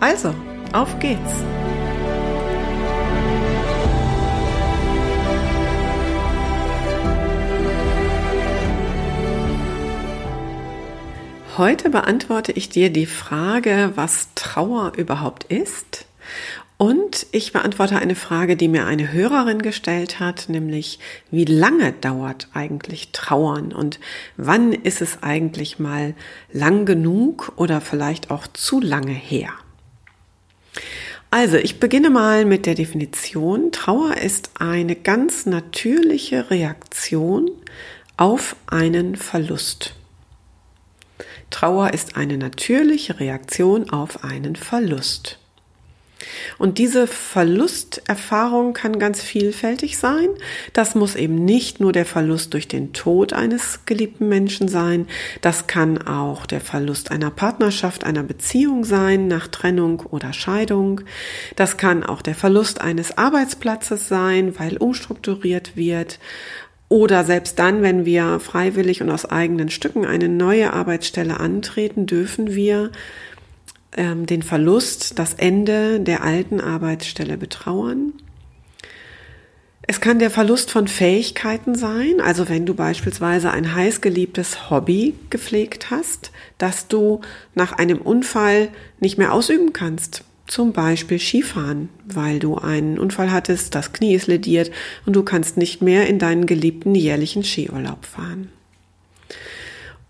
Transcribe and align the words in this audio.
Also, 0.00 0.34
auf 0.72 0.98
geht's! 0.98 1.20
Heute 11.58 11.90
beantworte 11.90 12.52
ich 12.52 12.70
dir 12.70 12.90
die 12.90 13.04
Frage, 13.04 13.92
was 13.94 14.28
Trauer 14.34 14.92
überhaupt 14.96 15.44
ist. 15.44 16.06
Und 16.78 17.26
ich 17.32 17.52
beantworte 17.52 17.98
eine 17.98 18.14
Frage, 18.14 18.56
die 18.56 18.68
mir 18.68 18.86
eine 18.86 19.12
Hörerin 19.12 19.60
gestellt 19.60 20.18
hat, 20.18 20.48
nämlich 20.48 20.98
wie 21.30 21.44
lange 21.44 21.92
dauert 21.92 22.48
eigentlich 22.54 23.12
Trauern 23.12 23.74
und 23.74 24.00
wann 24.38 24.72
ist 24.72 25.02
es 25.02 25.22
eigentlich 25.22 25.78
mal 25.78 26.14
lang 26.50 26.86
genug 26.86 27.52
oder 27.56 27.82
vielleicht 27.82 28.30
auch 28.30 28.46
zu 28.46 28.80
lange 28.80 29.12
her? 29.12 29.50
Also, 31.32 31.56
ich 31.56 31.78
beginne 31.78 32.10
mal 32.10 32.44
mit 32.44 32.66
der 32.66 32.74
Definition. 32.74 33.70
Trauer 33.70 34.16
ist 34.16 34.50
eine 34.58 34.96
ganz 34.96 35.46
natürliche 35.46 36.50
Reaktion 36.50 37.50
auf 38.16 38.56
einen 38.66 39.16
Verlust. 39.16 39.94
Trauer 41.50 41.92
ist 41.92 42.16
eine 42.16 42.36
natürliche 42.36 43.18
Reaktion 43.18 43.90
auf 43.90 44.24
einen 44.24 44.56
Verlust. 44.56 45.39
Und 46.58 46.78
diese 46.78 47.06
Verlusterfahrung 47.06 48.72
kann 48.72 48.98
ganz 48.98 49.22
vielfältig 49.22 49.98
sein. 49.98 50.28
Das 50.72 50.94
muss 50.94 51.14
eben 51.14 51.44
nicht 51.44 51.80
nur 51.80 51.92
der 51.92 52.06
Verlust 52.06 52.54
durch 52.54 52.68
den 52.68 52.92
Tod 52.92 53.32
eines 53.32 53.80
geliebten 53.86 54.28
Menschen 54.28 54.68
sein. 54.68 55.06
Das 55.40 55.66
kann 55.66 55.98
auch 56.06 56.46
der 56.46 56.60
Verlust 56.60 57.10
einer 57.10 57.30
Partnerschaft, 57.30 58.04
einer 58.04 58.22
Beziehung 58.22 58.84
sein, 58.84 59.28
nach 59.28 59.48
Trennung 59.48 60.00
oder 60.00 60.32
Scheidung. 60.32 61.00
Das 61.56 61.76
kann 61.76 62.04
auch 62.04 62.22
der 62.22 62.34
Verlust 62.34 62.80
eines 62.80 63.16
Arbeitsplatzes 63.16 64.08
sein, 64.08 64.58
weil 64.58 64.76
umstrukturiert 64.76 65.76
wird. 65.76 66.18
Oder 66.88 67.22
selbst 67.22 67.58
dann, 67.60 67.82
wenn 67.82 68.04
wir 68.04 68.40
freiwillig 68.40 69.00
und 69.00 69.10
aus 69.10 69.24
eigenen 69.24 69.70
Stücken 69.70 70.04
eine 70.04 70.28
neue 70.28 70.72
Arbeitsstelle 70.72 71.38
antreten, 71.38 72.06
dürfen 72.06 72.54
wir 72.56 72.90
ähm, 73.96 74.26
den 74.26 74.42
Verlust, 74.42 75.18
das 75.18 75.34
Ende 75.34 76.00
der 76.00 76.22
alten 76.22 76.60
Arbeitsstelle 76.60 77.36
betrauern. 77.36 78.12
Es 79.82 80.00
kann 80.00 80.20
der 80.20 80.30
Verlust 80.30 80.70
von 80.70 80.86
Fähigkeiten 80.86 81.74
sein, 81.74 82.20
also 82.20 82.48
wenn 82.48 82.64
du 82.64 82.74
beispielsweise 82.74 83.50
ein 83.50 83.74
heißgeliebtes 83.74 84.70
Hobby 84.70 85.14
gepflegt 85.30 85.90
hast, 85.90 86.30
das 86.58 86.86
du 86.86 87.22
nach 87.56 87.72
einem 87.72 87.98
Unfall 88.00 88.68
nicht 89.00 89.18
mehr 89.18 89.32
ausüben 89.32 89.72
kannst. 89.72 90.22
Zum 90.46 90.72
Beispiel 90.72 91.18
Skifahren, 91.18 91.88
weil 92.04 92.38
du 92.38 92.56
einen 92.56 92.98
Unfall 92.98 93.32
hattest, 93.32 93.74
das 93.74 93.92
Knie 93.92 94.14
ist 94.14 94.28
lediert 94.28 94.70
und 95.06 95.16
du 95.16 95.24
kannst 95.24 95.56
nicht 95.56 95.82
mehr 95.82 96.06
in 96.06 96.20
deinen 96.20 96.46
geliebten 96.46 96.94
jährlichen 96.94 97.42
Skiurlaub 97.42 98.04
fahren. 98.04 98.50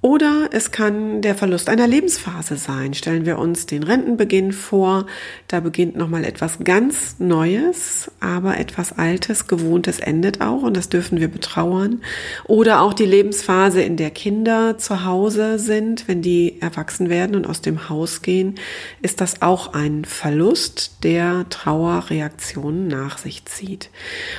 Oder 0.02 0.48
es 0.52 0.70
kann 0.70 1.20
der 1.20 1.34
Verlust 1.34 1.68
einer 1.68 1.86
Lebensphase 1.86 2.56
sein. 2.56 2.94
Stellen 2.94 3.26
wir 3.26 3.38
uns 3.38 3.66
den 3.66 3.82
Rentenbeginn 3.82 4.52
vor. 4.52 5.04
Da 5.46 5.60
beginnt 5.60 5.94
nochmal 5.94 6.24
etwas 6.24 6.58
ganz 6.64 7.16
Neues, 7.18 8.10
aber 8.18 8.56
etwas 8.56 8.96
Altes, 8.96 9.46
Gewohntes 9.46 10.00
endet 10.00 10.40
auch 10.40 10.62
und 10.62 10.74
das 10.74 10.88
dürfen 10.88 11.20
wir 11.20 11.28
betrauern. 11.28 12.00
Oder 12.46 12.80
auch 12.80 12.94
die 12.94 13.04
Lebensphase, 13.04 13.82
in 13.82 13.98
der 13.98 14.10
Kinder 14.10 14.78
zu 14.78 15.04
Hause 15.04 15.58
sind, 15.58 16.08
wenn 16.08 16.22
die 16.22 16.62
erwachsen 16.62 17.10
werden 17.10 17.36
und 17.36 17.46
aus 17.46 17.60
dem 17.60 17.90
Haus 17.90 18.22
gehen, 18.22 18.54
ist 19.02 19.20
das 19.20 19.42
auch 19.42 19.74
ein 19.74 20.06
Verlust, 20.06 21.04
der 21.04 21.46
Trauerreaktionen 21.50 22.88
nach 22.88 23.18
sich 23.18 23.44
zieht. 23.44 23.90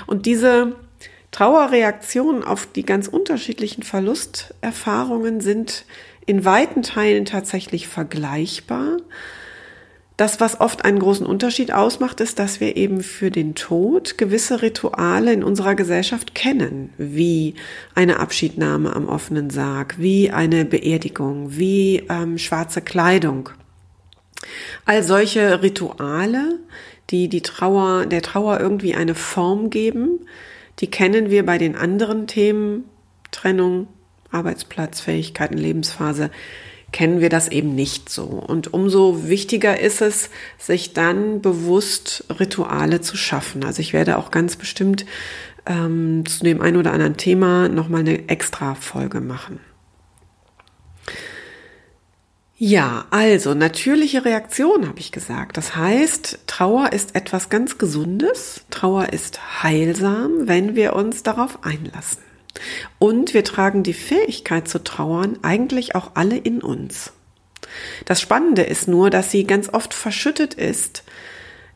Und 0.08 0.26
diese 0.26 0.76
Trauerreaktionen 1.32 2.44
auf 2.44 2.68
die 2.68 2.84
ganz 2.84 3.08
unterschiedlichen 3.08 3.84
Verlusterfahrungen 3.84 5.42
sind 5.42 5.86
in 6.26 6.46
weiten 6.46 6.84
Teilen 6.84 7.26
tatsächlich 7.26 7.88
vergleichbar. 7.88 8.98
Das, 10.18 10.40
was 10.40 10.62
oft 10.62 10.86
einen 10.86 11.00
großen 11.00 11.26
Unterschied 11.26 11.74
ausmacht, 11.74 12.20
ist, 12.20 12.38
dass 12.38 12.60
wir 12.60 12.78
eben 12.78 13.02
für 13.02 13.32
den 13.32 13.56
Tod 13.56 14.20
gewisse 14.20 14.62
Rituale 14.62 15.34
in 15.34 15.44
unserer 15.44 15.74
Gesellschaft 15.74 16.36
kennen, 16.36 16.94
wie 16.98 17.56
eine 17.96 18.20
Abschiednahme 18.20 18.96
am 18.96 19.08
offenen 19.08 19.50
Sarg, 19.50 19.96
wie 19.98 20.30
eine 20.30 20.66
Beerdigung, 20.66 21.58
wie 21.58 22.04
ähm, 22.10 22.38
schwarze 22.38 22.82
Kleidung. 22.82 23.50
All 24.86 25.02
solche 25.02 25.64
Rituale, 25.64 26.60
die 27.10 27.28
die 27.28 27.42
Trauer, 27.42 28.06
der 28.06 28.22
Trauer 28.22 28.60
irgendwie 28.60 28.94
eine 28.94 29.16
Form 29.16 29.70
geben, 29.72 30.20
die 30.82 30.90
kennen 30.90 31.30
wir 31.30 31.46
bei 31.46 31.58
den 31.58 31.76
anderen 31.76 32.28
Themen, 32.28 32.86
Trennung, 33.32 33.88
Arbeitsplatz, 34.32 35.00
Fähigkeiten, 35.00 35.58
Lebensphase, 35.58 36.32
kennen 36.92 37.22
wir 37.22 37.30
das 37.30 37.48
eben 37.48 37.74
nicht 37.74 38.10
so. 38.10 38.24
Und 38.24 38.74
umso 38.74 39.28
wichtiger 39.28 39.80
ist 39.80 40.02
es, 40.02 40.30
sich 40.58 40.94
dann 40.94 41.42
bewusst 41.42 42.26
Rituale 42.40 43.02
zu 43.02 43.16
schaffen. 43.16 43.64
Also 43.64 43.80
ich 43.80 43.94
werde 43.94 44.18
auch 44.18 44.32
ganz 44.32 44.58
bestimmt 44.58 45.06
ähm, 45.66 46.26
zu 46.26 46.44
dem 46.44 46.62
einen 46.62 46.78
oder 46.78 46.92
anderen 46.92 47.18
Thema 47.18 47.70
nochmal 47.70 48.02
eine 48.02 48.28
extra 48.28 48.76
Folge 48.76 49.22
machen. 49.22 49.60
Ja, 52.64 53.06
also 53.10 53.56
natürliche 53.56 54.24
Reaktion 54.24 54.88
habe 54.88 55.00
ich 55.00 55.12
gesagt. 55.12 55.58
Das 55.58 55.76
heißt, 55.76 56.42
Trauer 56.46 56.94
ist 56.94 57.16
etwas 57.16 57.50
ganz 57.50 57.80
Gesundes. 57.80 58.66
Trauer 58.70 59.12
ist 59.12 59.64
heilsam, 59.64 60.48
wenn 60.48 60.76
wir 60.76 60.96
uns 60.96 61.24
darauf 61.24 61.64
einlassen. 61.64 62.22
Und 63.00 63.34
wir 63.34 63.44
tragen 63.44 63.82
die 63.82 63.96
Fähigkeit 63.96 64.68
zu 64.68 64.84
trauern 64.84 65.40
eigentlich 65.42 65.96
auch 65.96 66.12
alle 66.14 66.38
in 66.38 66.62
uns. 66.62 67.14
Das 68.06 68.22
Spannende 68.22 68.62
ist 68.62 68.88
nur, 68.88 69.10
dass 69.10 69.32
sie 69.32 69.46
ganz 69.46 69.68
oft 69.74 69.96
verschüttet 69.96 70.54
ist 70.54 71.04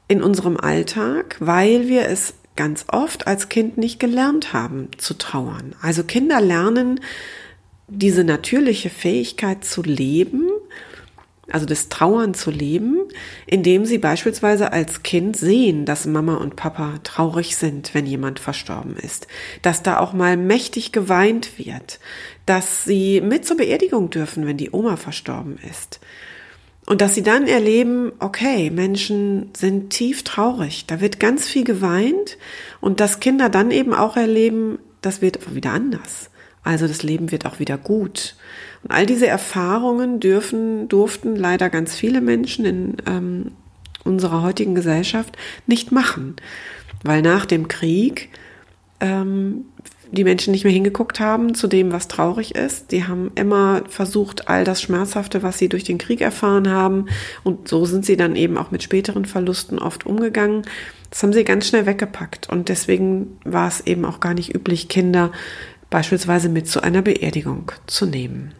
in 0.07 0.21
unserem 0.21 0.55
Alltag, 0.55 1.37
weil 1.39 1.87
wir 1.87 2.07
es 2.09 2.35
ganz 2.55 2.85
oft 2.89 3.25
als 3.25 3.49
Kind 3.49 3.79
nicht 3.79 3.99
gelernt 3.99 4.53
haben 4.53 4.89
zu 4.99 5.15
trauern. 5.15 5.73
Also 5.81 6.03
Kinder 6.03 6.41
lernen 6.41 6.99
diese 7.87 8.23
natürliche 8.23 8.89
Fähigkeit 8.89 9.63
zu 9.63 9.83
leben, 9.83 10.49
also 11.51 11.65
das 11.67 11.89
Trauern 11.89 12.33
zu 12.33 12.49
leben, 12.49 12.97
indem 13.45 13.85
sie 13.85 13.99
beispielsweise 13.99 14.73
als 14.73 15.03
Kind 15.03 15.37
sehen, 15.37 15.85
dass 15.85 16.07
Mama 16.07 16.35
und 16.35 16.55
Papa 16.55 16.99
traurig 17.03 17.55
sind, 17.55 17.93
wenn 17.93 18.07
jemand 18.07 18.39
verstorben 18.39 18.95
ist, 18.97 19.27
dass 19.61 19.83
da 19.83 19.99
auch 19.99 20.13
mal 20.13 20.37
mächtig 20.37 20.91
geweint 20.91 21.59
wird, 21.59 21.99
dass 22.45 22.83
sie 22.83 23.21
mit 23.21 23.45
zur 23.45 23.57
Beerdigung 23.57 24.09
dürfen, 24.09 24.47
wenn 24.47 24.57
die 24.57 24.71
Oma 24.71 24.97
verstorben 24.97 25.59
ist. 25.69 25.99
Und 26.87 27.01
dass 27.01 27.15
sie 27.15 27.23
dann 27.23 27.47
erleben, 27.47 28.11
okay, 28.19 28.69
Menschen 28.69 29.49
sind 29.55 29.89
tief 29.89 30.23
traurig, 30.23 30.85
da 30.85 31.01
wird 31.01 31.19
ganz 31.19 31.47
viel 31.47 31.63
geweint 31.63 32.37
und 32.79 32.99
dass 32.99 33.19
Kinder 33.19 33.49
dann 33.49 33.71
eben 33.71 33.93
auch 33.93 34.17
erleben, 34.17 34.77
das 35.01 35.21
wird 35.21 35.53
wieder 35.55 35.71
anders. 35.71 36.29
Also 36.65 36.87
das 36.87 37.03
Leben 37.03 37.31
wird 37.31 37.45
auch 37.45 37.59
wieder 37.59 37.77
gut. 37.77 38.35
Und 38.83 38.91
all 38.91 39.05
diese 39.05 39.27
Erfahrungen 39.27 40.19
dürfen, 40.19 40.89
durften 40.89 41.35
leider 41.35 41.69
ganz 41.69 41.95
viele 41.95 42.19
Menschen 42.19 42.65
in 42.65 42.97
ähm, 43.07 43.51
unserer 44.03 44.41
heutigen 44.41 44.75
Gesellschaft 44.75 45.37
nicht 45.67 45.91
machen, 45.91 46.35
weil 47.03 47.21
nach 47.21 47.45
dem 47.45 47.67
Krieg 47.67 48.29
ähm, 48.99 49.65
die 50.11 50.23
Menschen 50.23 50.51
nicht 50.51 50.63
mehr 50.63 50.73
hingeguckt 50.73 51.19
haben 51.19 51.55
zu 51.55 51.67
dem, 51.67 51.91
was 51.91 52.07
traurig 52.07 52.55
ist. 52.55 52.91
Die 52.91 53.05
haben 53.05 53.31
immer 53.35 53.83
versucht, 53.89 54.47
all 54.47 54.63
das 54.63 54.81
Schmerzhafte, 54.81 55.43
was 55.43 55.57
sie 55.57 55.69
durch 55.69 55.83
den 55.83 55.97
Krieg 55.97 56.21
erfahren 56.21 56.69
haben, 56.69 57.07
und 57.43 57.67
so 57.67 57.85
sind 57.85 58.05
sie 58.05 58.17
dann 58.17 58.35
eben 58.35 58.57
auch 58.57 58.71
mit 58.71 58.83
späteren 58.83 59.25
Verlusten 59.25 59.79
oft 59.79 60.05
umgegangen. 60.05 60.63
Das 61.09 61.23
haben 61.23 61.33
sie 61.33 61.43
ganz 61.43 61.67
schnell 61.67 61.85
weggepackt 61.85 62.49
und 62.49 62.69
deswegen 62.69 63.37
war 63.43 63.67
es 63.67 63.81
eben 63.81 64.05
auch 64.05 64.19
gar 64.19 64.33
nicht 64.33 64.53
üblich, 64.53 64.89
Kinder 64.89 65.31
beispielsweise 65.95 66.49
mit 66.49 66.67
zu 66.67 66.81
einer 66.81 67.01
Beerdigung 67.01 67.71
zu 67.87 68.05
nehmen. 68.05 68.53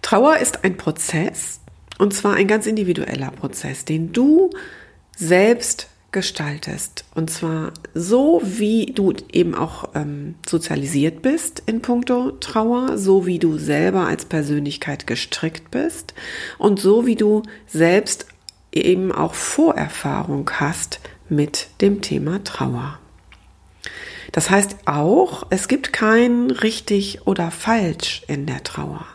Trauer 0.00 0.36
ist 0.36 0.62
ein 0.62 0.76
Prozess 0.76 1.58
Und 1.98 2.14
zwar 2.14 2.34
ein 2.34 2.46
ganz 2.46 2.68
individueller 2.68 3.32
Prozess, 3.32 3.84
den 3.84 4.12
du 4.12 4.50
selbst 5.16 5.88
gestaltest. 6.12 7.06
Und 7.16 7.28
zwar 7.28 7.72
so, 7.92 8.40
wie 8.44 8.86
du 8.86 9.14
eben 9.32 9.56
auch 9.56 9.88
ähm, 9.96 10.36
sozialisiert 10.48 11.22
bist 11.22 11.64
in 11.66 11.82
puncto 11.82 12.30
Trauer, 12.38 12.96
so 12.96 13.26
wie 13.26 13.40
du 13.40 13.58
selber 13.58 14.06
als 14.06 14.24
Persönlichkeit 14.26 15.08
gestrickt 15.08 15.72
bist 15.72 16.14
und 16.58 16.78
so 16.78 17.04
wie 17.04 17.16
du 17.16 17.42
selbst 17.66 18.26
eben 18.70 19.10
auch 19.10 19.34
Vorerfahrung 19.34 20.48
hast 20.52 21.00
mit 21.28 21.66
dem 21.80 22.00
Thema 22.00 22.44
Trauer. 22.44 23.00
Das 24.32 24.48
heißt 24.48 24.76
auch, 24.86 25.44
es 25.50 25.68
gibt 25.68 25.92
kein 25.92 26.50
richtig 26.50 27.26
oder 27.26 27.50
falsch 27.50 28.22
in 28.26 28.46
der 28.46 28.62
Trauer. 28.62 29.06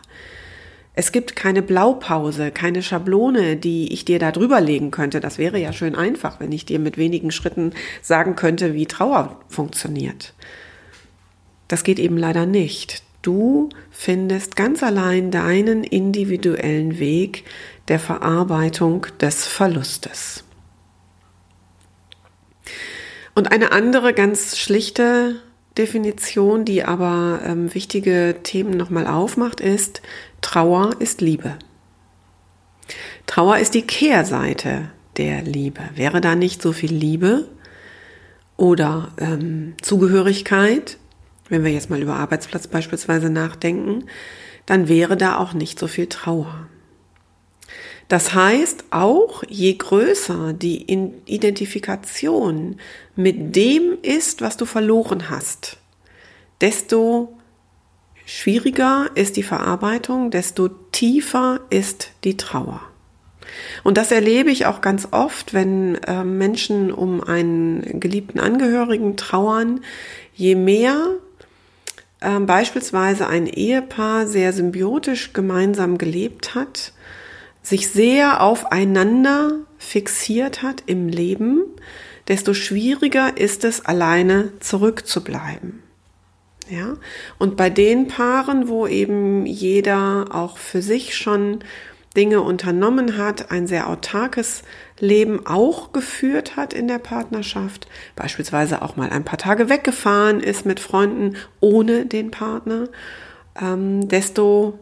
Es 0.94 1.12
gibt 1.12 1.36
keine 1.36 1.62
Blaupause, 1.62 2.50
keine 2.50 2.82
Schablone, 2.82 3.56
die 3.56 3.92
ich 3.92 4.04
dir 4.04 4.18
da 4.18 4.32
drüber 4.32 4.60
legen 4.60 4.90
könnte. 4.90 5.20
Das 5.20 5.38
wäre 5.38 5.58
ja 5.58 5.72
schön 5.72 5.94
einfach, 5.94 6.40
wenn 6.40 6.50
ich 6.50 6.64
dir 6.64 6.80
mit 6.80 6.98
wenigen 6.98 7.30
Schritten 7.30 7.72
sagen 8.02 8.34
könnte, 8.34 8.74
wie 8.74 8.86
Trauer 8.86 9.38
funktioniert. 9.48 10.34
Das 11.68 11.84
geht 11.84 12.00
eben 12.00 12.16
leider 12.16 12.46
nicht. 12.46 13.02
Du 13.22 13.68
findest 13.90 14.56
ganz 14.56 14.82
allein 14.82 15.30
deinen 15.30 15.84
individuellen 15.84 16.98
Weg 16.98 17.44
der 17.86 18.00
Verarbeitung 18.00 19.06
des 19.20 19.46
Verlustes. 19.46 20.44
Und 23.38 23.52
eine 23.52 23.70
andere 23.70 24.14
ganz 24.14 24.58
schlichte 24.58 25.36
Definition, 25.76 26.64
die 26.64 26.82
aber 26.82 27.38
ähm, 27.44 27.72
wichtige 27.72 28.34
Themen 28.42 28.76
nochmal 28.76 29.06
aufmacht, 29.06 29.60
ist, 29.60 30.02
Trauer 30.40 30.96
ist 30.98 31.20
Liebe. 31.20 31.54
Trauer 33.28 33.58
ist 33.58 33.74
die 33.74 33.86
Kehrseite 33.86 34.90
der 35.18 35.42
Liebe. 35.42 35.82
Wäre 35.94 36.20
da 36.20 36.34
nicht 36.34 36.60
so 36.60 36.72
viel 36.72 36.92
Liebe 36.92 37.46
oder 38.56 39.12
ähm, 39.18 39.74
Zugehörigkeit, 39.82 40.98
wenn 41.48 41.62
wir 41.62 41.70
jetzt 41.70 41.90
mal 41.90 42.02
über 42.02 42.16
Arbeitsplatz 42.16 42.66
beispielsweise 42.66 43.30
nachdenken, 43.30 44.06
dann 44.66 44.88
wäre 44.88 45.16
da 45.16 45.38
auch 45.38 45.52
nicht 45.52 45.78
so 45.78 45.86
viel 45.86 46.08
Trauer. 46.08 46.67
Das 48.08 48.32
heißt 48.32 48.84
auch, 48.90 49.42
je 49.48 49.74
größer 49.74 50.54
die 50.54 50.90
Identifikation 51.26 52.80
mit 53.16 53.54
dem 53.54 53.98
ist, 54.00 54.40
was 54.40 54.56
du 54.56 54.64
verloren 54.64 55.28
hast, 55.28 55.76
desto 56.62 57.36
schwieriger 58.24 59.10
ist 59.14 59.36
die 59.36 59.42
Verarbeitung, 59.42 60.30
desto 60.30 60.68
tiefer 60.68 61.60
ist 61.68 62.12
die 62.24 62.38
Trauer. 62.38 62.80
Und 63.84 63.98
das 63.98 64.10
erlebe 64.10 64.50
ich 64.50 64.66
auch 64.66 64.80
ganz 64.80 65.08
oft, 65.10 65.54
wenn 65.54 65.96
äh, 65.96 66.24
Menschen 66.24 66.92
um 66.92 67.22
einen 67.22 68.00
geliebten 68.00 68.40
Angehörigen 68.40 69.16
trauern. 69.16 69.80
Je 70.34 70.54
mehr 70.54 71.14
äh, 72.20 72.38
beispielsweise 72.40 73.26
ein 73.26 73.46
Ehepaar 73.46 74.26
sehr 74.26 74.52
symbiotisch 74.52 75.32
gemeinsam 75.32 75.98
gelebt 75.98 76.54
hat, 76.54 76.92
sich 77.68 77.88
sehr 77.88 78.42
aufeinander 78.42 79.52
fixiert 79.78 80.62
hat 80.62 80.82
im 80.86 81.08
Leben, 81.08 81.62
desto 82.26 82.54
schwieriger 82.54 83.36
ist 83.36 83.64
es, 83.64 83.84
alleine 83.84 84.52
zurückzubleiben. 84.60 85.82
Ja? 86.68 86.94
Und 87.38 87.56
bei 87.56 87.70
den 87.70 88.08
Paaren, 88.08 88.68
wo 88.68 88.86
eben 88.86 89.46
jeder 89.46 90.26
auch 90.30 90.58
für 90.58 90.82
sich 90.82 91.16
schon 91.16 91.60
Dinge 92.16 92.40
unternommen 92.40 93.16
hat, 93.16 93.50
ein 93.50 93.66
sehr 93.66 93.88
autarkes 93.88 94.62
Leben 94.98 95.46
auch 95.46 95.92
geführt 95.92 96.56
hat 96.56 96.72
in 96.72 96.88
der 96.88 96.98
Partnerschaft, 96.98 97.86
beispielsweise 98.16 98.82
auch 98.82 98.96
mal 98.96 99.10
ein 99.10 99.24
paar 99.24 99.38
Tage 99.38 99.68
weggefahren 99.68 100.40
ist 100.40 100.66
mit 100.66 100.80
Freunden 100.80 101.36
ohne 101.60 102.06
den 102.06 102.30
Partner, 102.30 102.88
ähm, 103.60 104.08
desto 104.08 104.78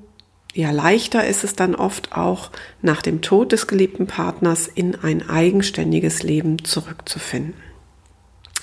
ja, 0.56 0.70
leichter 0.70 1.26
ist 1.26 1.44
es 1.44 1.54
dann 1.54 1.74
oft 1.74 2.16
auch 2.16 2.50
nach 2.80 3.02
dem 3.02 3.20
Tod 3.20 3.52
des 3.52 3.66
geliebten 3.66 4.06
Partners 4.06 4.68
in 4.68 4.94
ein 4.94 5.28
eigenständiges 5.28 6.22
Leben 6.22 6.64
zurückzufinden. 6.64 7.52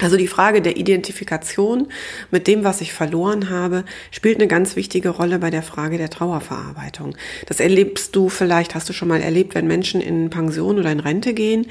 Also 0.03 0.17
die 0.17 0.27
Frage 0.27 0.61
der 0.61 0.77
Identifikation 0.77 1.87
mit 2.29 2.47
dem, 2.47 2.63
was 2.63 2.81
ich 2.81 2.93
verloren 2.93 3.49
habe, 3.49 3.85
spielt 4.11 4.37
eine 4.37 4.47
ganz 4.47 4.75
wichtige 4.75 5.09
Rolle 5.09 5.39
bei 5.39 5.49
der 5.49 5.63
Frage 5.63 5.97
der 5.97 6.09
Trauerverarbeitung. 6.09 7.15
Das 7.47 7.59
erlebst 7.59 8.15
du 8.15 8.29
vielleicht, 8.29 8.75
hast 8.75 8.89
du 8.89 8.93
schon 8.93 9.07
mal 9.07 9.21
erlebt, 9.21 9.55
wenn 9.55 9.67
Menschen 9.67 10.01
in 10.01 10.29
Pension 10.29 10.79
oder 10.79 10.91
in 10.91 10.99
Rente 10.99 11.33
gehen, 11.33 11.67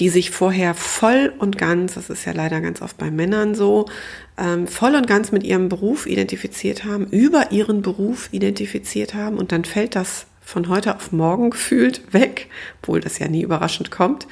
die 0.00 0.08
sich 0.08 0.30
vorher 0.30 0.74
voll 0.74 1.32
und 1.38 1.58
ganz, 1.58 1.94
das 1.94 2.10
ist 2.10 2.24
ja 2.24 2.32
leider 2.32 2.60
ganz 2.60 2.82
oft 2.82 2.98
bei 2.98 3.10
Männern 3.10 3.54
so, 3.54 3.86
ähm, 4.36 4.66
voll 4.66 4.94
und 4.94 5.06
ganz 5.06 5.32
mit 5.32 5.42
ihrem 5.42 5.68
Beruf 5.68 6.06
identifiziert 6.06 6.84
haben, 6.84 7.06
über 7.06 7.50
ihren 7.52 7.82
Beruf 7.82 8.28
identifiziert 8.32 9.14
haben 9.14 9.38
und 9.38 9.52
dann 9.52 9.64
fällt 9.64 9.96
das 9.96 10.26
von 10.40 10.68
heute 10.68 10.96
auf 10.96 11.12
morgen 11.12 11.50
gefühlt 11.50 12.12
weg, 12.12 12.48
obwohl 12.80 13.00
das 13.00 13.18
ja 13.18 13.28
nie 13.28 13.42
überraschend 13.42 13.90
kommt 13.90 14.26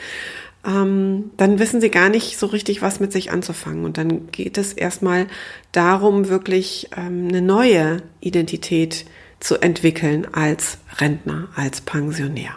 ähm, 0.67 1.31
dann 1.37 1.59
wissen 1.59 1.81
sie 1.81 1.91
gar 1.91 2.09
nicht 2.09 2.39
so 2.39 2.47
richtig, 2.47 2.83
was 2.83 3.01
mit 3.01 3.13
sich 3.13 3.31
anzufangen. 3.31 3.85
Und 3.85 3.99
dann 3.99 4.31
geht 4.33 4.59
es 4.59 4.73
erstmal 4.73 5.29
darum, 5.73 6.29
wirklich 6.29 6.91
ähm, 6.97 7.29
eine 7.29 7.41
neue 7.41 8.03
Identität 8.21 9.07
zu 9.39 9.61
entwickeln 9.61 10.27
als 10.33 10.79
Rentner, 10.99 11.49
als 11.55 11.81
Pensionär. 11.81 12.57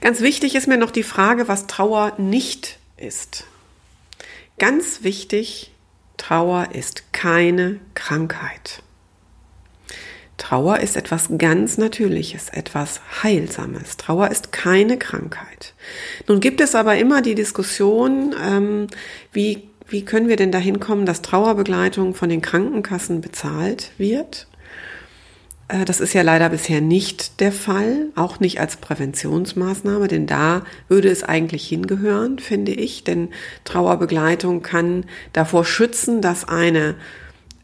Ganz 0.00 0.20
wichtig 0.20 0.54
ist 0.54 0.66
mir 0.66 0.78
noch 0.78 0.90
die 0.90 1.02
Frage, 1.02 1.48
was 1.48 1.66
Trauer 1.66 2.14
nicht 2.18 2.78
ist. 2.96 3.44
Ganz 4.58 5.02
wichtig, 5.02 5.72
Trauer 6.16 6.68
ist 6.72 7.12
keine 7.12 7.80
Krankheit. 7.94 8.82
Trauer 10.42 10.80
ist 10.80 10.96
etwas 10.96 11.28
ganz 11.38 11.78
Natürliches, 11.78 12.48
etwas 12.48 13.00
Heilsames. 13.22 13.96
Trauer 13.96 14.28
ist 14.28 14.50
keine 14.50 14.98
Krankheit. 14.98 15.72
Nun 16.26 16.40
gibt 16.40 16.60
es 16.60 16.74
aber 16.74 16.96
immer 16.96 17.22
die 17.22 17.36
Diskussion, 17.36 18.34
ähm, 18.44 18.88
wie, 19.32 19.68
wie 19.86 20.04
können 20.04 20.26
wir 20.26 20.34
denn 20.34 20.50
dahin 20.50 20.80
kommen, 20.80 21.06
dass 21.06 21.22
Trauerbegleitung 21.22 22.16
von 22.16 22.28
den 22.28 22.42
Krankenkassen 22.42 23.20
bezahlt 23.20 23.92
wird? 23.98 24.48
Äh, 25.68 25.84
das 25.84 26.00
ist 26.00 26.12
ja 26.12 26.22
leider 26.22 26.48
bisher 26.48 26.80
nicht 26.80 27.38
der 27.38 27.52
Fall, 27.52 28.08
auch 28.16 28.40
nicht 28.40 28.58
als 28.58 28.78
Präventionsmaßnahme, 28.78 30.08
denn 30.08 30.26
da 30.26 30.62
würde 30.88 31.08
es 31.08 31.22
eigentlich 31.22 31.68
hingehören, 31.68 32.40
finde 32.40 32.72
ich, 32.72 33.04
denn 33.04 33.28
Trauerbegleitung 33.62 34.62
kann 34.62 35.04
davor 35.32 35.64
schützen, 35.64 36.20
dass 36.20 36.48
eine 36.48 36.96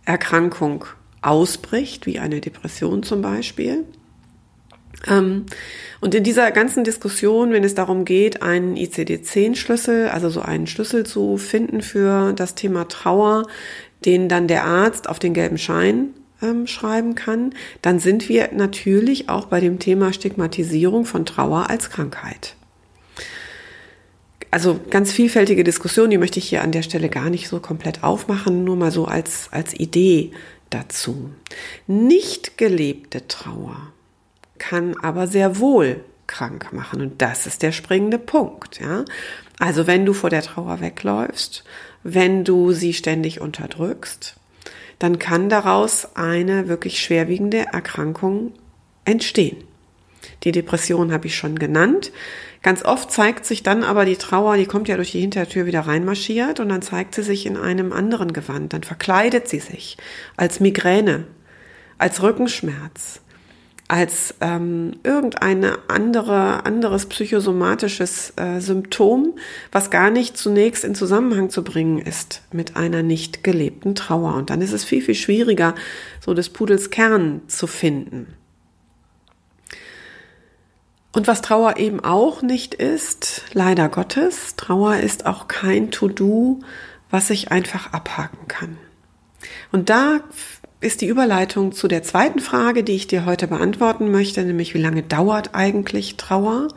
Erkrankung 0.05 0.85
ausbricht, 1.23 2.07
wie 2.07 2.19
eine 2.19 2.41
Depression 2.41 3.03
zum 3.03 3.23
Beispiel. 3.23 3.85
Ähm, 5.07 5.47
und 6.01 6.15
in 6.15 6.25
dieser 6.25 6.51
ganzen 6.51 6.85
Diskussion, 6.85 7.53
wenn 7.53 7.65
es 7.65 7.75
darum 7.75 8.05
geht, 8.05 8.43
einen 8.43 8.77
ICD-10-Schlüssel, 8.77 10.09
also 10.09 10.29
so 10.29 10.41
einen 10.41 10.67
Schlüssel 10.67 11.05
zu 11.05 11.37
finden 11.37 11.83
für 11.83 12.33
das 12.33 12.55
Thema 12.55 12.89
Trauer, 12.89 13.47
den 14.05 14.29
dann 14.29 14.49
der 14.49 14.65
Arzt 14.65 15.09
auf 15.09 15.19
den 15.19 15.35
gelben 15.35 15.59
Schein 15.59 16.15
ähm, 16.43 16.67
schreiben 16.67 17.15
kann, 17.15 17.53
dann 17.83 17.99
sind 17.99 18.29
wir 18.29 18.51
natürlich 18.53 19.29
auch 19.29 19.47
bei 19.47 19.61
dem 19.61 19.79
Thema 19.79 20.13
Stigmatisierung 20.13 21.05
von 21.05 21.27
Trauer 21.27 21.69
als 21.69 21.91
Krankheit. 21.91 22.55
Also 24.51 24.81
ganz 24.89 25.13
vielfältige 25.13 25.63
Diskussion, 25.63 26.09
die 26.09 26.17
möchte 26.17 26.39
ich 26.39 26.49
hier 26.49 26.63
an 26.63 26.73
der 26.73 26.83
Stelle 26.83 27.11
gar 27.11 27.29
nicht 27.29 27.49
so 27.49 27.61
komplett 27.61 28.03
aufmachen, 28.03 28.65
nur 28.65 28.77
mal 28.77 28.91
so 28.91 29.05
als, 29.05 29.49
als 29.51 29.79
Idee 29.79 30.31
dazu. 30.71 31.31
Nicht 31.87 32.59
gelebte 32.59 33.27
Trauer 33.29 33.93
kann 34.59 34.97
aber 34.99 35.27
sehr 35.27 35.59
wohl 35.59 36.05
krank 36.27 36.73
machen 36.73 37.01
und 37.01 37.23
das 37.23 37.47
ist 37.47 37.63
der 37.63 37.73
springende 37.73 38.19
Punkt, 38.19 38.81
ja? 38.81 39.05
Also 39.59 39.87
wenn 39.87 40.05
du 40.05 40.13
vor 40.13 40.31
der 40.31 40.43
Trauer 40.43 40.81
wegläufst, 40.81 41.65
wenn 42.03 42.45
du 42.45 42.73
sie 42.73 42.93
ständig 42.93 43.41
unterdrückst, 43.41 44.37
dann 44.99 45.19
kann 45.19 45.49
daraus 45.49 46.17
eine 46.17 46.69
wirklich 46.69 47.03
schwerwiegende 47.03 47.67
Erkrankung 47.73 48.53
entstehen. 49.05 49.65
Die 50.45 50.53
Depression 50.53 51.13
habe 51.13 51.27
ich 51.27 51.37
schon 51.37 51.59
genannt. 51.59 52.13
Ganz 52.63 52.85
oft 52.85 53.11
zeigt 53.13 53.47
sich 53.47 53.63
dann 53.63 53.85
aber 53.85 54.05
die 54.05 54.17
Trauer, 54.17 54.57
die 54.57 54.67
kommt 54.67 54.89
ja 54.89 54.97
durch 54.97 55.13
die 55.13 55.21
Hintertür 55.21 55.67
wieder 55.67 55.81
reinmarschiert 55.81 56.59
und 56.59 56.69
dann 56.69 56.83
zeigt 56.83 57.15
sie 57.15 57.23
sich 57.23 57.47
in 57.47 57.57
einem 57.57 57.93
anderen 57.93 58.33
Gewand. 58.33 58.73
Dann 58.73 58.83
verkleidet 58.83 59.49
sie 59.49 59.61
sich 59.61 59.97
als 60.37 60.59
Migräne, 60.59 61.25
als 61.99 62.21
Rückenschmerz, 62.21 63.21
als 63.87 64.35
ähm, 64.41 64.97
irgendeine 65.05 65.79
andere 65.89 66.67
anderes 66.67 67.07
psychosomatisches 67.07 68.33
äh, 68.37 68.61
Symptom, 68.61 69.35
was 69.71 69.91
gar 69.91 70.11
nicht 70.11 70.37
zunächst 70.37 70.85
in 70.85 70.97
Zusammenhang 70.97 71.51
zu 71.51 71.63
bringen 71.63 71.99
ist 71.99 72.43
mit 72.53 72.77
einer 72.77 73.05
nicht 73.05 73.45
gelebten 73.45 73.95
Trauer. 73.95 74.35
Und 74.35 74.51
dann 74.51 74.63
ist 74.63 74.73
es 74.73 74.85
viel 74.85 75.01
viel 75.01 75.15
schwieriger, 75.15 75.77
so 76.21 76.35
des 76.35 76.49
Pudels 76.51 76.91
Kern 76.91 77.43
zu 77.47 77.69
finden. 77.69 78.38
Und 81.13 81.27
was 81.27 81.43
Trauer 81.43 81.79
eben 81.79 82.01
auch 82.01 82.43
nicht 82.43 82.75
ist, 82.75 83.43
leider 83.53 83.89
Gottes, 83.89 84.57
Trauer 84.57 84.97
ist 84.97 85.27
auch 85.27 85.49
kein 85.49 85.91
To-Do, 85.91 86.61
was 87.11 87.31
ich 87.31 87.51
einfach 87.51 87.93
abhaken 87.93 88.47
kann. 88.47 88.79
Und 89.73 89.89
da 89.89 90.21
ist 90.81 91.01
die 91.01 91.07
Überleitung 91.07 91.73
zu 91.73 91.89
der 91.89 92.03
zweiten 92.03 92.41
Frage, 92.41 92.85
die 92.85 92.95
ich 92.95 93.07
dir 93.07 93.25
heute 93.25 93.49
beantworten 93.49 94.11
möchte, 94.11 94.43
nämlich 94.45 94.75
wie 94.75 94.83
lange 94.83 95.03
dauert 95.03 95.55
eigentlich 95.55 96.17
Trauer 96.17 96.69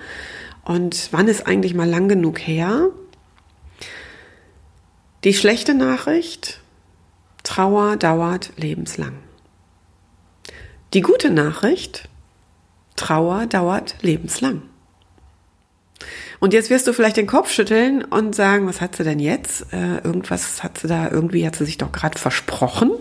und 0.64 1.10
wann 1.12 1.28
ist 1.28 1.46
eigentlich 1.46 1.74
mal 1.74 1.90
lang 1.90 2.08
genug 2.08 2.40
her? 2.40 2.90
Die 5.24 5.34
schlechte 5.34 5.74
Nachricht, 5.74 6.62
Trauer 7.44 7.98
dauert 7.98 8.54
lebenslang. 8.58 9.18
Die 10.94 11.02
gute 11.02 11.30
Nachricht, 11.30 12.10
Trauer 13.01 13.48
dauert 13.48 13.96
lebenslang. 14.01 14.62
Und 16.39 16.53
jetzt 16.53 16.70
wirst 16.70 16.88
du 16.88 16.93
vielleicht 16.93 17.17
den 17.17 17.27
Kopf 17.27 17.51
schütteln 17.51 18.03
und 18.03 18.36
sagen, 18.36 18.67
was 18.67 18.79
hat 18.79 18.96
sie 18.96 19.03
denn 19.03 19.20
jetzt? 19.20 19.74
Äh, 19.74 19.98
irgendwas 20.03 20.63
hat 20.63 20.77
sie 20.77 20.88
da, 20.88 21.10
irgendwie 21.10 21.46
hat 21.46 21.55
sie 21.55 21.65
sich 21.65 21.79
doch 21.79 21.91
gerade 21.91 22.20
versprochen. 22.20 22.91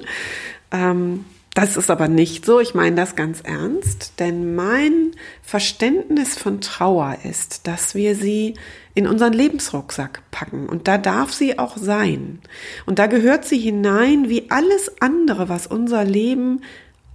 Ähm, 0.70 1.26
das 1.54 1.76
ist 1.76 1.90
aber 1.90 2.08
nicht 2.08 2.46
so. 2.46 2.60
Ich 2.60 2.74
meine 2.74 2.96
das 2.96 3.16
ganz 3.16 3.42
ernst, 3.42 4.14
denn 4.20 4.54
mein 4.54 5.12
Verständnis 5.42 6.38
von 6.38 6.62
Trauer 6.62 7.18
ist, 7.24 7.66
dass 7.66 7.94
wir 7.94 8.14
sie 8.14 8.54
in 8.94 9.06
unseren 9.06 9.34
Lebensrucksack 9.34 10.22
packen. 10.30 10.68
Und 10.68 10.88
da 10.88 10.96
darf 10.96 11.32
sie 11.32 11.58
auch 11.58 11.76
sein. 11.76 12.40
Und 12.86 12.98
da 12.98 13.06
gehört 13.06 13.44
sie 13.44 13.58
hinein 13.58 14.30
wie 14.30 14.50
alles 14.50 15.00
andere, 15.02 15.50
was 15.50 15.66
unser 15.66 16.04
Leben 16.04 16.62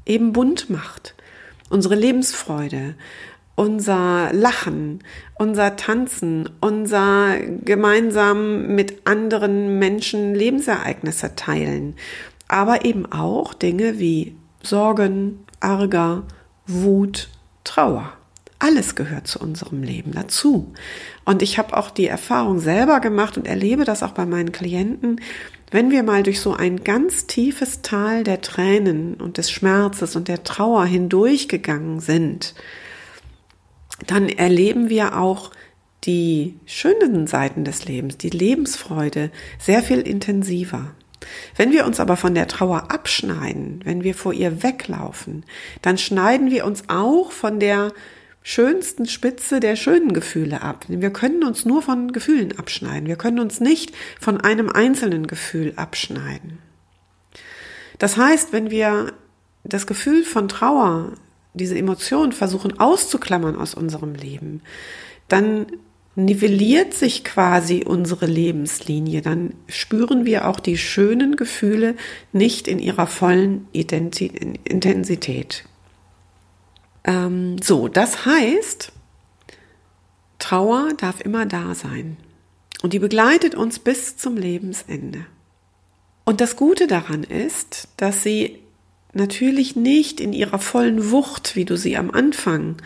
eben 0.06 0.34
bunt 0.34 0.70
macht. 0.70 1.15
Unsere 1.70 1.96
Lebensfreude, 1.96 2.96
unser 3.56 4.32
Lachen, 4.34 5.00
unser 5.36 5.76
Tanzen, 5.76 6.50
unser 6.62 7.40
gemeinsam 7.40 8.76
mit 8.76 9.08
anderen 9.08 9.80
Menschen 9.80 10.36
Lebensereignisse 10.36 11.36
teilen, 11.36 11.96
aber 12.48 12.86
eben 12.86 13.12
auch 13.12 13.54
Dinge 13.54 13.98
wie 13.98 14.36
Sorgen, 14.62 15.46
Ärger, 15.60 16.24
Wut, 16.68 17.30
Trauer. 17.64 18.14
Alles 18.60 18.96
gehört 18.96 19.28
zu 19.28 19.40
unserem 19.40 19.84
Leben 19.84 20.12
dazu. 20.12 20.74
Und 21.26 21.42
ich 21.42 21.58
habe 21.58 21.76
auch 21.76 21.90
die 21.90 22.08
Erfahrung 22.08 22.60
selber 22.60 23.00
gemacht 23.00 23.38
und 23.38 23.48
erlebe 23.48 23.84
das 23.84 24.02
auch 24.02 24.12
bei 24.12 24.26
meinen 24.26 24.52
Klienten, 24.52 25.20
wenn 25.72 25.92
wir 25.92 26.04
mal 26.04 26.24
durch 26.24 26.40
so 26.40 26.54
ein 26.54 26.84
ganz 26.84 27.28
tiefes 27.28 27.82
Tal 27.82 28.24
der 28.24 28.42
Tränen 28.42 29.16
und 29.16 29.38
des 29.38 29.52
Schmerzes 29.52 30.16
und 30.16 30.28
der 30.28 30.44
Trauer 30.44 30.86
hindurchgegangen 30.86 32.00
sind, 32.00 32.54
dann 34.08 34.30
erleben 34.30 34.90
wir 34.90 35.18
auch 35.18 35.52
die 36.04 36.60
schönen 36.66 37.28
Seiten 37.28 37.64
des 37.64 37.86
Lebens, 37.86 38.18
die 38.18 38.30
Lebensfreude 38.30 39.32
sehr 39.58 39.82
viel 39.82 40.02
intensiver. 40.02 40.92
Wenn 41.56 41.72
wir 41.72 41.86
uns 41.86 42.00
aber 42.00 42.18
von 42.18 42.36
der 42.36 42.48
Trauer 42.48 42.92
abschneiden, 42.92 43.82
wenn 43.84 44.04
wir 44.04 44.14
vor 44.14 44.34
ihr 44.34 44.62
weglaufen, 44.62 45.44
dann 45.82 45.98
schneiden 45.98 46.52
wir 46.52 46.66
uns 46.66 46.84
auch 46.88 47.32
von 47.32 47.60
der 47.60 47.92
schönsten 48.48 49.08
Spitze 49.08 49.60
der 49.60 49.76
schönen 49.76 50.14
Gefühle 50.14 50.62
ab. 50.62 50.86
Wir 50.88 51.10
können 51.10 51.44
uns 51.44 51.66
nur 51.66 51.82
von 51.82 52.12
Gefühlen 52.12 52.60
abschneiden. 52.60 53.08
Wir 53.08 53.16
können 53.16 53.40
uns 53.40 53.60
nicht 53.60 53.92
von 54.22 54.40
einem 54.40 54.70
einzelnen 54.70 55.26
Gefühl 55.26 55.74
abschneiden. 55.78 56.60
Das 57.98 58.18
heißt, 58.18 58.54
wenn 58.54 58.70
wir 58.70 59.14
das 59.64 59.88
Gefühl 59.88 60.24
von 60.24 60.48
Trauer, 60.48 61.14
diese 61.56 61.76
Emotion 61.76 62.34
versuchen 62.34 62.80
auszuklammern 62.80 63.56
aus 63.56 63.74
unserem 63.74 64.14
Leben, 64.14 64.62
dann 65.28 65.66
nivelliert 66.16 66.94
sich 66.94 67.24
quasi 67.24 67.84
unsere 67.84 68.28
Lebenslinie. 68.28 69.24
Dann 69.24 69.56
spüren 69.68 70.26
wir 70.26 70.48
auch 70.48 70.60
die 70.60 70.78
schönen 70.78 71.36
Gefühle 71.36 71.96
nicht 72.32 72.68
in 72.68 72.78
ihrer 72.78 73.08
vollen 73.08 73.68
Intensität. 73.74 75.66
Ähm, 77.06 77.58
so, 77.62 77.88
das 77.88 78.26
heißt, 78.26 78.92
Trauer 80.40 80.90
darf 80.98 81.22
immer 81.22 81.46
da 81.46 81.74
sein. 81.74 82.18
Und 82.82 82.94
die 82.94 83.00
begleitet 83.00 83.56
uns 83.56 83.80
bis 83.80 84.18
zum 84.18 84.36
Lebensende. 84.36 85.26
Und 86.26 86.42
das 86.42 86.56
Gute 86.56 86.88
daran 86.88 87.24
ist, 87.24 87.88
dass 87.98 88.24
sie 88.24 88.60
natürlich 89.14 89.76
nicht 89.76 90.20
in 90.20 90.34
ihrer 90.34 90.60
vollen 90.60 91.12
Wucht, 91.12 91.56
wie 91.56 91.66
du 91.66 91.78
sie 91.78 91.96
am 91.96 92.12
Anfang 92.12 92.78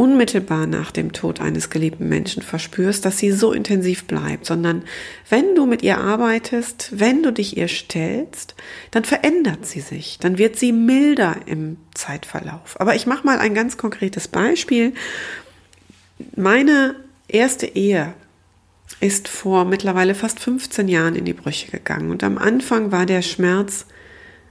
unmittelbar 0.00 0.66
nach 0.66 0.92
dem 0.92 1.12
Tod 1.12 1.42
eines 1.42 1.68
geliebten 1.68 2.08
Menschen 2.08 2.42
verspürst, 2.42 3.04
dass 3.04 3.18
sie 3.18 3.32
so 3.32 3.52
intensiv 3.52 4.06
bleibt, 4.06 4.46
sondern 4.46 4.82
wenn 5.28 5.54
du 5.54 5.66
mit 5.66 5.82
ihr 5.82 5.98
arbeitest, 5.98 6.88
wenn 6.98 7.22
du 7.22 7.30
dich 7.30 7.58
ihr 7.58 7.68
stellst, 7.68 8.54
dann 8.92 9.04
verändert 9.04 9.66
sie 9.66 9.80
sich, 9.80 10.18
dann 10.18 10.38
wird 10.38 10.56
sie 10.56 10.72
milder 10.72 11.36
im 11.44 11.76
Zeitverlauf. 11.92 12.80
Aber 12.80 12.94
ich 12.94 13.06
mache 13.06 13.26
mal 13.26 13.40
ein 13.40 13.52
ganz 13.52 13.76
konkretes 13.76 14.26
Beispiel. 14.26 14.94
Meine 16.34 16.94
erste 17.28 17.66
Ehe 17.66 18.14
ist 19.00 19.28
vor 19.28 19.66
mittlerweile 19.66 20.14
fast 20.14 20.40
15 20.40 20.88
Jahren 20.88 21.14
in 21.14 21.26
die 21.26 21.34
Brüche 21.34 21.70
gegangen 21.70 22.10
und 22.10 22.24
am 22.24 22.38
Anfang 22.38 22.90
war 22.90 23.04
der 23.04 23.20
Schmerz 23.20 23.84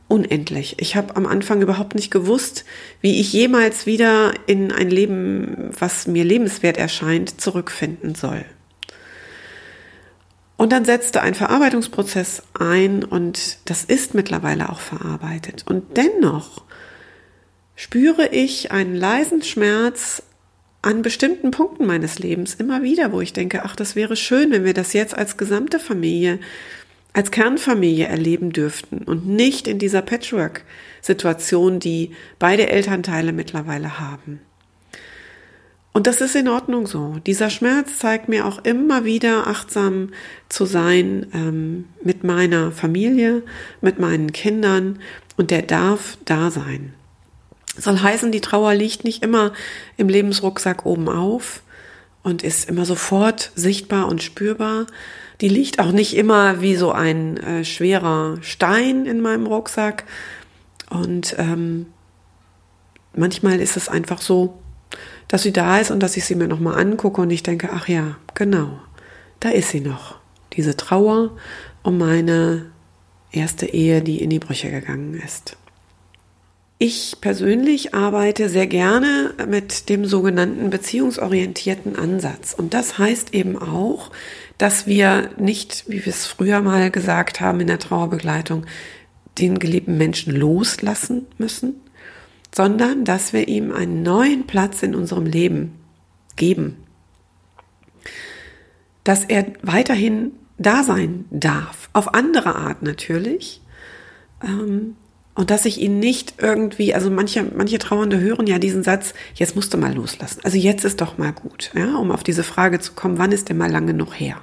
unendlich. 0.10 0.76
Ich 0.80 0.98
habe 0.98 1.16
am 1.16 1.26
Anfang 1.26 1.62
überhaupt 1.62 1.96
nicht 1.96 2.12
gewusst, 2.12 2.66
wie 3.00 3.22
ich 3.22 3.32
jemals 3.32 3.86
wieder 3.86 4.34
in 4.48 4.74
ein 4.74 4.90
Leben, 4.90 5.70
was 5.80 6.08
mir 6.08 6.26
lebenswert 6.26 6.78
erscheint, 6.78 7.40
zurückfinden 7.40 8.16
soll. 8.16 8.44
Und 10.58 10.74
dann 10.74 10.84
setzte 10.84 11.22
ein 11.22 11.36
Verarbeitungsprozess 11.36 12.44
ein 12.54 13.06
und 13.06 13.60
das 13.70 13.86
ist 13.86 14.14
mittlerweile 14.14 14.70
auch 14.70 14.82
verarbeitet. 14.82 15.64
Und 15.66 15.96
dennoch 15.96 16.64
spüre 17.76 18.28
ich 18.28 18.72
einen 18.72 18.96
leisen 18.96 19.42
Schmerz 19.42 20.22
an 20.82 21.02
bestimmten 21.02 21.52
Punkten 21.52 21.86
meines 21.86 22.20
Lebens 22.20 22.56
immer 22.56 22.84
wieder, 22.84 23.12
wo 23.12 23.22
ich 23.22 23.32
denke, 23.32 23.64
ach, 23.64 23.76
das 23.76 23.96
wäre 23.96 24.16
schön, 24.16 24.52
wenn 24.52 24.66
wir 24.66 24.74
das 24.74 24.92
jetzt 24.94 25.18
als 25.18 25.38
gesamte 25.38 25.80
Familie 25.80 26.40
als 27.14 27.32
Kernfamilie 27.32 28.06
erleben 28.06 28.52
dürften 28.52 29.00
und 29.00 29.28
nicht 29.28 29.68
in 29.68 29.80
dieser 29.80 30.02
Patchwork-Situation, 30.02 31.80
die 31.80 32.12
beide 32.38 32.70
Elternteile 32.70 33.34
mittlerweile 33.34 34.00
haben. 34.00 34.42
Und 35.92 36.06
das 36.06 36.22
ist 36.22 36.36
in 36.36 36.48
Ordnung 36.48 36.86
so. 36.86 37.18
Dieser 37.26 37.50
Schmerz 37.50 37.98
zeigt 37.98 38.30
mir 38.30 38.46
auch 38.46 38.64
immer 38.64 39.06
wieder 39.06 39.48
achtsam 39.48 40.12
zu 40.48 40.66
sein 40.66 41.26
ähm, 41.34 41.86
mit 42.04 42.24
meiner 42.24 42.72
Familie, 42.72 43.44
mit 43.82 44.00
meinen 44.00 44.32
Kindern 44.32 45.00
und 45.36 45.52
der 45.52 45.64
darf 45.64 46.18
da 46.26 46.52
sein. 46.52 46.94
Soll 47.76 48.00
heißen, 48.00 48.32
die 48.32 48.42
Trauer 48.42 48.76
liegt 48.76 49.04
nicht 49.04 49.24
immer 49.24 49.54
im 49.98 50.10
Lebensrucksack 50.10 50.86
oben 50.86 51.10
auf 51.10 51.64
und 52.24 52.44
ist 52.44 52.70
immer 52.70 52.86
sofort 52.86 53.52
sichtbar 53.56 54.08
und 54.08 54.22
spürbar, 54.22 54.86
die 55.42 55.50
liegt 55.50 55.80
auch 55.80 55.92
nicht 55.92 56.16
immer 56.16 56.62
wie 56.62 56.76
so 56.76 56.92
ein 56.92 57.38
äh, 57.38 57.64
schwerer 57.64 58.38
Stein 58.42 59.06
in 59.06 59.22
meinem 59.22 59.48
Rucksack. 59.48 60.04
Und 60.90 61.36
ähm, 61.38 61.88
manchmal 63.16 63.60
ist 63.60 63.78
es 63.78 63.88
einfach 63.88 64.22
so, 64.22 64.60
dass 65.28 65.44
sie 65.44 65.54
da 65.54 65.78
ist 65.78 65.92
und 65.92 66.02
dass 66.02 66.18
ich 66.18 66.26
sie 66.26 66.36
mir 66.36 66.48
nochmal 66.48 66.80
angucke 66.80 67.22
und 67.22 67.30
ich 67.30 67.44
denke, 67.44 67.70
ach 67.72 67.88
ja, 67.88 68.18
genau, 68.34 68.80
da 69.40 69.50
ist 69.50 69.70
sie 69.70 69.82
noch. 69.82 70.16
Diese 70.54 70.76
Trauer 70.76 71.38
um 71.84 71.98
meine 71.98 72.66
erste 73.32 73.68
Ehe, 73.68 74.02
die 74.02 74.22
in 74.22 74.32
die 74.32 74.40
Brüche 74.40 74.72
gegangen 74.72 75.14
ist. 75.14 75.56
Ich 76.82 77.18
persönlich 77.20 77.94
arbeite 77.94 78.48
sehr 78.48 78.66
gerne 78.66 79.34
mit 79.50 79.90
dem 79.90 80.06
sogenannten 80.06 80.70
beziehungsorientierten 80.70 81.98
Ansatz. 81.98 82.54
Und 82.54 82.74
das 82.74 82.98
heißt 82.98 83.34
eben 83.34 83.58
auch, 83.62 84.12
dass 84.58 84.88
wir 84.88 85.30
nicht, 85.38 85.90
wie 85.90 86.06
wir 86.06 86.14
es 86.14 86.26
früher 86.26 86.62
mal 86.62 86.90
gesagt 86.90 87.42
haben 87.42 87.60
in 87.60 87.68
der 87.68 87.80
Trauerbegleitung, 87.80 88.66
den 89.40 89.60
geliebten 89.60 89.98
Menschen 89.98 90.34
loslassen 90.34 91.28
müssen, 91.38 91.82
sondern 92.56 93.04
dass 93.04 93.34
wir 93.34 93.50
ihm 93.50 93.74
einen 93.74 94.02
neuen 94.02 94.48
Platz 94.48 94.82
in 94.82 94.96
unserem 94.96 95.26
Leben 95.26 95.74
geben. 96.38 96.78
Dass 99.04 99.26
er 99.26 99.48
weiterhin 99.64 100.32
da 100.58 100.84
sein 100.84 101.26
darf, 101.30 101.90
auf 101.92 102.14
andere 102.14 102.56
Art 102.56 102.84
natürlich, 102.84 103.60
ähm, 104.42 104.96
und 105.36 105.52
dass 105.52 105.66
ich 105.66 105.80
ihn 105.80 106.00
nicht 106.00 106.34
irgendwie, 106.40 106.94
also 106.94 107.10
manche, 107.10 107.46
manche 107.56 107.80
Trauernde 107.80 108.20
hören 108.20 108.46
ja 108.46 108.60
diesen 108.60 108.84
Satz, 108.84 109.14
jetzt 109.36 109.56
musst 109.56 109.74
du 109.74 109.78
mal 109.78 109.94
loslassen. 109.94 110.42
Also 110.44 110.58
jetzt 110.58 110.84
ist 110.84 111.00
doch 111.00 111.18
mal 111.18 111.32
gut, 111.32 111.72
ja, 111.76 111.96
um 111.96 112.12
auf 112.12 112.24
diese 112.24 112.44
Frage 112.44 112.80
zu 112.80 112.94
kommen, 112.94 113.18
wann 113.18 113.32
ist 113.32 113.48
denn 113.48 113.58
mal 113.58 113.72
lang 113.72 113.88
genug 113.88 114.20
her? 114.20 114.36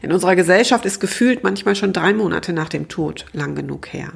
In 0.00 0.12
unserer 0.12 0.36
Gesellschaft 0.36 0.86
ist 0.86 1.00
gefühlt 1.00 1.42
manchmal 1.42 1.76
schon 1.76 1.92
drei 1.92 2.14
Monate 2.14 2.52
nach 2.52 2.68
dem 2.68 2.88
Tod 2.88 3.26
lang 3.32 3.54
genug 3.54 3.92
her. 3.92 4.12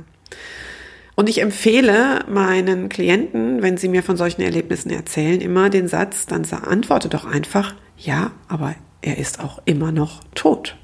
Und 1.14 1.28
ich 1.28 1.42
empfehle 1.42 2.24
meinen 2.28 2.88
Klienten, 2.88 3.60
wenn 3.60 3.76
sie 3.76 3.88
mir 3.88 4.02
von 4.02 4.16
solchen 4.16 4.40
Erlebnissen 4.40 4.90
erzählen, 4.90 5.40
immer 5.40 5.68
den 5.68 5.86
Satz, 5.86 6.24
dann 6.24 6.46
antworte 6.50 7.10
doch 7.10 7.26
einfach, 7.26 7.74
ja, 7.98 8.30
aber 8.48 8.74
er 9.02 9.18
ist 9.18 9.40
auch 9.40 9.60
immer 9.66 9.92
noch 9.92 10.24
tot. 10.34 10.76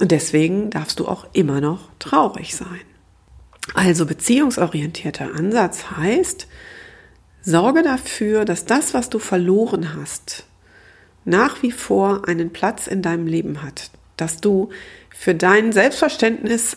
Und 0.00 0.10
deswegen 0.10 0.68
darfst 0.68 1.00
du 1.00 1.08
auch 1.08 1.26
immer 1.32 1.60
noch 1.60 1.88
traurig 1.98 2.54
sein. 2.54 2.80
Also 3.74 4.06
beziehungsorientierter 4.06 5.34
Ansatz 5.34 5.84
heißt, 5.96 6.46
sorge 7.42 7.82
dafür, 7.82 8.44
dass 8.44 8.64
das, 8.64 8.94
was 8.94 9.08
du 9.08 9.18
verloren 9.18 9.94
hast, 9.96 10.44
nach 11.24 11.62
wie 11.62 11.70
vor 11.70 12.28
einen 12.28 12.52
Platz 12.52 12.86
in 12.86 13.02
deinem 13.02 13.26
Leben 13.26 13.62
hat, 13.62 13.90
dass 14.16 14.40
du 14.40 14.70
für 15.10 15.34
dein 15.34 15.72
Selbstverständnis, 15.72 16.76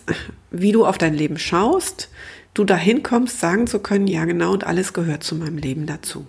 wie 0.51 0.71
du 0.71 0.85
auf 0.85 0.97
dein 0.97 1.15
Leben 1.15 1.39
schaust, 1.39 2.09
du 2.53 2.63
dahin 2.63 3.03
kommst, 3.03 3.39
sagen 3.39 3.67
zu 3.67 3.79
können, 3.79 4.07
ja 4.07 4.25
genau, 4.25 4.53
und 4.53 4.65
alles 4.65 4.93
gehört 4.93 5.23
zu 5.23 5.35
meinem 5.35 5.57
Leben 5.57 5.85
dazu. 5.85 6.25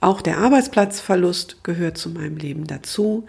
Auch 0.00 0.22
der 0.22 0.38
Arbeitsplatzverlust 0.38 1.64
gehört 1.64 1.98
zu 1.98 2.10
meinem 2.10 2.36
Leben 2.36 2.66
dazu. 2.66 3.26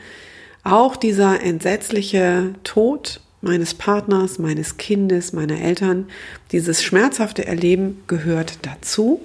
Auch 0.63 0.95
dieser 0.95 1.41
entsetzliche 1.41 2.53
Tod 2.63 3.21
meines 3.41 3.73
Partners, 3.73 4.39
meines 4.39 4.77
Kindes, 4.77 5.33
meiner 5.33 5.59
Eltern, 5.59 6.07
dieses 6.51 6.83
schmerzhafte 6.83 7.45
Erleben 7.45 8.03
gehört 8.07 8.59
dazu. 8.63 9.21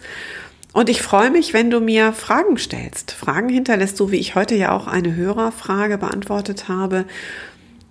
Und 0.78 0.90
ich 0.90 1.02
freue 1.02 1.32
mich, 1.32 1.54
wenn 1.54 1.72
du 1.72 1.80
mir 1.80 2.14
Fragen 2.14 2.56
stellst. 2.60 3.12
Fragen 3.12 3.50
hinterlässt, 3.50 3.98
so 3.98 4.12
wie 4.12 4.18
ich 4.18 4.36
heute 4.36 4.54
ja 4.54 4.74
auch 4.74 4.86
eine 4.86 5.16
Hörerfrage 5.16 5.98
beantwortet 5.98 6.68
habe. 6.68 7.06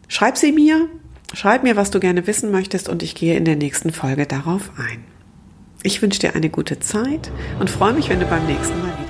Schreib 0.07 0.37
sie 0.37 0.53
mir, 0.53 0.89
schreib 1.35 1.65
mir, 1.65 1.75
was 1.75 1.91
du 1.91 1.99
gerne 1.99 2.29
wissen 2.29 2.53
möchtest 2.53 2.89
und 2.89 3.03
ich 3.03 3.17
gehe 3.17 3.37
in 3.37 3.45
der 3.45 3.57
nächsten 3.57 3.91
Folge 3.91 4.25
darauf 4.27 4.71
ein. 4.79 5.03
Ich 5.83 6.01
wünsche 6.01 6.21
dir 6.21 6.37
eine 6.37 6.49
gute 6.49 6.79
Zeit 6.79 7.33
und 7.59 7.71
freue 7.71 7.93
mich, 7.93 8.09
wenn 8.09 8.21
du 8.21 8.27
beim 8.27 8.47
nächsten 8.47 8.81
Mal 8.81 8.93
wieder 9.01 9.06